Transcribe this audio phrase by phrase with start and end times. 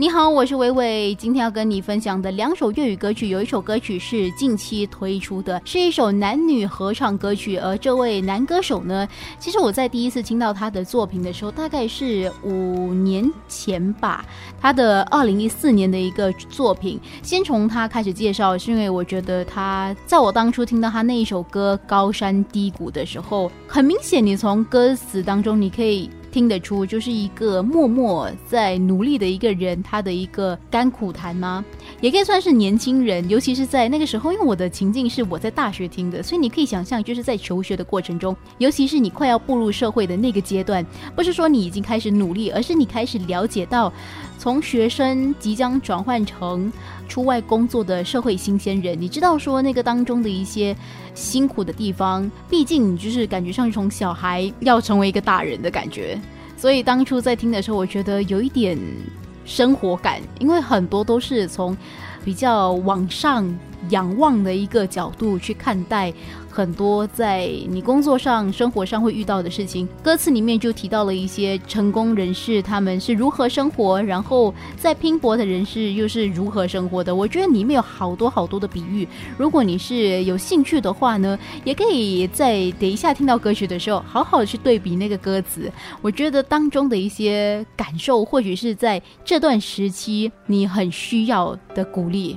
[0.00, 1.12] 你好，我是伟伟。
[1.16, 7.56] 今天要跟你分享的两首粤语歌曲，有一首歌曲是近期推出的，是一首男女合唱歌曲。
[7.56, 9.08] 而这位男歌手呢，
[9.40, 14.24] 其实我在第一次听到他的作品的时候，大概是五年前吧。
[14.60, 26.08] 他的二零一四年的一个作品，先从他开始介绍，是因为我觉得他在我当初听到他那一首歌《高山低谷》的时候，很明显，你从歌词当中你可以。
[26.30, 31.64] 听得出，就是一个默默在努力的一个人，他的一个甘苦谈吗？
[32.00, 40.84] 也可以算是年轻人，尤其是在那个时候，因为我的情境是我在大学听的，所以你可以想象，就是在求学的过程中，尤其是你快要步入社会的那个阶段，
[41.16, 43.92] 不是说你已经开始努力，而是你开始了解到。
[44.38, 46.72] 从学生即将转换成
[47.08, 50.74] 出外工作的社会新鲜人，你知道说那个当中的一些
[51.12, 56.16] 辛苦的地方，毕竟你就是感觉像从小孩要成为一个大人的感觉。
[56.56, 58.78] 所以当初在听的时候，我觉得有一点
[59.44, 61.76] 生活感，因为很多都是从
[62.24, 63.44] 比较往上
[63.90, 66.14] 仰望的一个角度去看待。
[66.58, 77.14] 很多在你工作上、生活上会遇到的事情，歌词里面就提到了一些成功人士他们是如何生活，然后在拼搏的人士又是如何生活的。
[77.14, 79.06] 我觉得里面有好多好多的比喻，
[79.36, 85.70] 如果你是有兴趣的话呢，也可以在等一下听到歌曲的时候，好好的去对比那个歌词。
[86.02, 92.36] 我觉得当中的一些感受，或许是在这段时期你很需要的鼓励。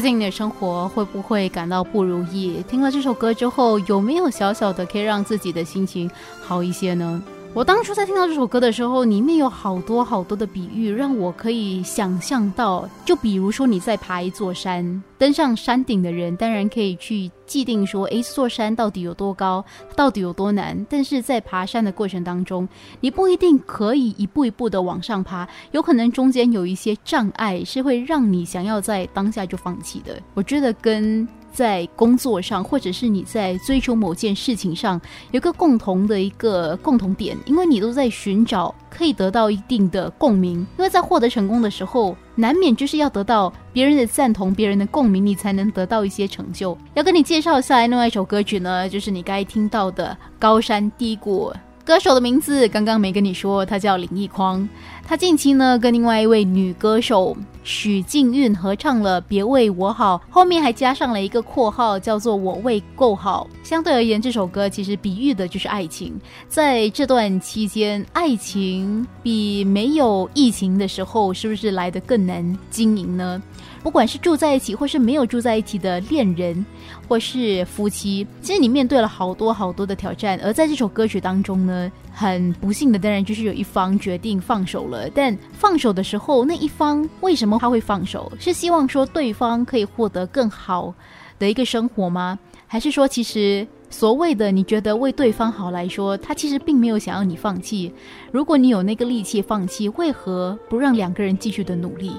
[0.01, 2.63] 最近的生活会不会感到不如意？
[2.69, 6.09] 听了这首歌之后，有没有小小的可以让自己的心情
[6.47, 7.21] 好一些呢？
[7.55, 12.89] 我当初在听到这首歌的时候，里面有好多好多的比喻，让我可以想象到。
[13.07, 19.65] 就比如说你在爬一座山，登上山顶的人当然可以去既定说，诶，这座山到底有多高，
[19.97, 20.87] 到底有多难。
[20.91, 22.69] 但是在爬山的过程当中，
[23.01, 30.21] 你不一定可以一步一步的往上爬，有可能中间有一些障碍是会让你想要在当下就放弃的。
[30.35, 31.27] 我觉得跟。
[31.53, 35.01] 在工作上，或者是你在追求某件事情上，
[35.31, 40.59] 有个共同的一个共同点，因为你都在寻找可以得到一定的共鸣。
[40.77, 46.77] 因为在获得成功的时候，难免就是要得到别人的赞同、别人的共鸣，你才能得到一些成就。
[46.95, 51.51] 要跟你介绍下来另外一首歌曲呢，就是你该听到的《高山低谷》。
[51.89, 54.69] 歌手的名字刚刚没跟你说，他叫林奕匡。
[55.07, 63.49] 他近期呢跟另外一位女歌手许静韵合唱了《别为我好》，后面还加上了一个括号，叫做“我为够好”。
[63.65, 66.13] 相对而言，这首歌其实比喻的就是爱情。
[66.47, 73.43] 在这段期间，爱情比没有疫情的时候，是不是来的更难经营呢？
[73.83, 76.65] 不管是住在一起或是没有住在一起的恋人，
[77.09, 80.39] 或是夫妻，其实你面对了好多好多的挑战。
[80.43, 85.09] 而在这首歌曲当中呢，很不幸的，当然就是有一方决定放手了。
[85.15, 88.31] 但放手的时候，那一方为什么他会放手？
[88.39, 90.93] 是希望说对方可以获得更好
[91.39, 92.39] 的一个生活吗？
[92.67, 97.93] 还是说，其实所谓的你觉得为对方好来说，他其实并没有想要你放弃。
[98.33, 102.13] 如果你有那个力气放弃，为何不让两个人继续的努力？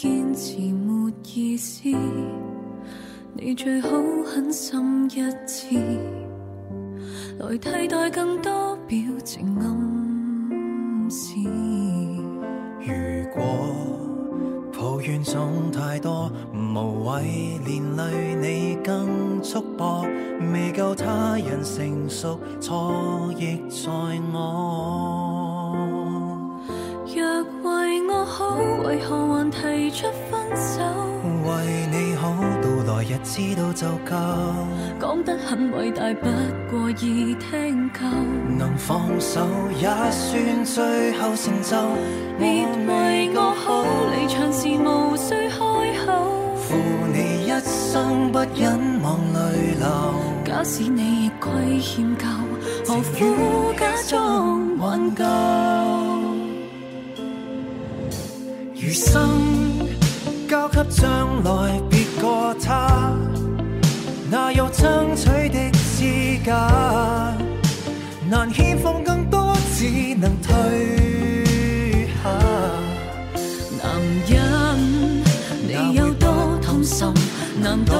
[0.00, 1.88] 堅持沒意思，
[3.34, 3.88] 你最好
[4.24, 5.74] 狠心一次，
[7.40, 11.34] 來替代更多表情暗示。
[12.78, 13.42] 如果
[14.72, 17.24] 抱怨总太多，無謂
[17.64, 20.06] 連累你更束薄，
[20.52, 23.90] 未夠他人成熟，錯亦在
[24.32, 25.37] 我。
[28.28, 28.54] 好，
[28.84, 30.82] 为何还提出分手？
[31.46, 34.14] 为你好，到来日子都就够。
[35.00, 36.26] 讲得很伟大，不
[36.70, 38.00] 过已听够。
[38.58, 39.40] 能放手
[39.80, 41.76] 也算最后成就。
[42.38, 46.24] 别为我好，你畅时无需开口。
[46.56, 46.76] 负
[47.12, 49.88] 你一生不忍望泪流。
[50.54, 52.26] 假使你亦亏欠够，
[52.86, 55.97] 何苦假装挽救？
[58.88, 59.28] 余生
[60.48, 63.14] 交给将来别个他，
[64.30, 66.52] 哪有争取的资格？
[68.30, 70.96] 难谦奉更多，只能退
[72.14, 72.30] 下。
[73.76, 75.22] 男人，
[75.68, 77.12] 你有多痛心？
[77.60, 77.92] 难道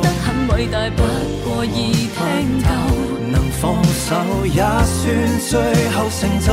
[0.00, 1.02] 得很伟大，不
[1.50, 2.68] 过易听够。
[3.32, 6.52] 能放手也算最后成就。